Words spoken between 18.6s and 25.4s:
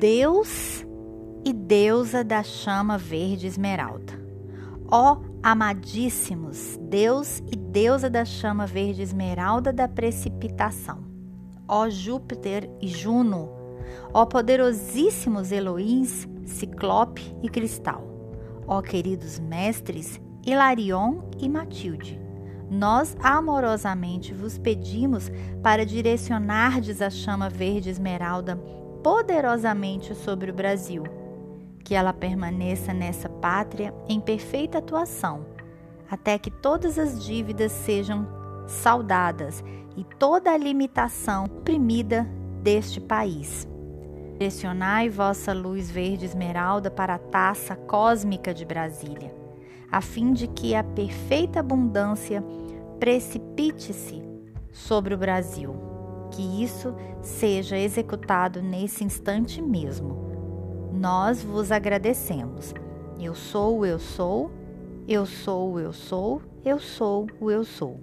Ó queridos mestres Hilarion e Matilde, nós amorosamente vos pedimos